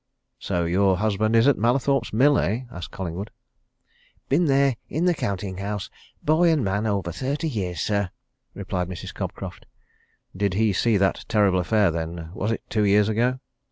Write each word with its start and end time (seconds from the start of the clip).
"So 0.39 0.65
your 0.65 0.97
husband 0.97 1.35
is 1.35 1.47
at 1.47 1.59
Mallathorpe's 1.59 2.11
Mill, 2.11 2.39
eh?" 2.39 2.61
asked 2.71 2.89
Collingwood. 2.89 3.29
"Been 4.29 4.45
there 4.45 4.75
in 4.89 5.05
the 5.05 5.13
counting 5.13 5.57
house 5.57 5.91
boy 6.23 6.49
and 6.51 6.63
man, 6.65 6.87
over 6.87 7.11
thirty 7.11 7.47
years, 7.47 7.81
sir," 7.81 8.09
replied 8.55 8.89
Mrs. 8.89 9.13
Cobcroft. 9.13 9.67
"Did 10.35 10.55
he 10.55 10.73
see 10.73 10.97
that 10.97 11.25
terrible 11.27 11.59
affair 11.59 11.91
then 11.91 12.31
was 12.33 12.51
it 12.51 12.63
two 12.67 12.83
years 12.83 13.09
ago?" 13.09 13.37